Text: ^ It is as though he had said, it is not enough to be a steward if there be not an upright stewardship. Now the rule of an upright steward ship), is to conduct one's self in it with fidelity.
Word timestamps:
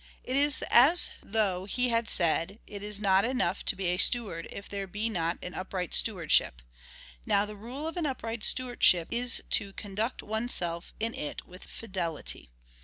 ^ 0.01 0.03
It 0.23 0.35
is 0.35 0.63
as 0.71 1.11
though 1.21 1.65
he 1.65 1.89
had 1.89 2.09
said, 2.09 2.57
it 2.65 2.81
is 2.81 2.99
not 2.99 3.23
enough 3.23 3.63
to 3.65 3.75
be 3.75 3.85
a 3.85 3.97
steward 3.97 4.47
if 4.51 4.67
there 4.67 4.87
be 4.87 5.09
not 5.09 5.37
an 5.43 5.53
upright 5.53 5.93
stewardship. 5.93 6.63
Now 7.23 7.45
the 7.45 7.55
rule 7.55 7.85
of 7.85 7.95
an 7.97 8.07
upright 8.07 8.43
steward 8.43 8.81
ship), 8.81 9.09
is 9.11 9.43
to 9.51 9.73
conduct 9.73 10.23
one's 10.23 10.55
self 10.55 10.91
in 10.99 11.13
it 11.13 11.45
with 11.45 11.63
fidelity. 11.65 12.49